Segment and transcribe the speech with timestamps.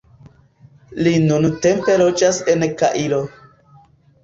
[1.07, 3.23] Li nuntempe loĝas en Kairo.